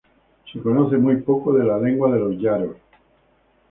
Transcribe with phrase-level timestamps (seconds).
[0.51, 2.75] Se conoce muy poco de la lengua de los yaros.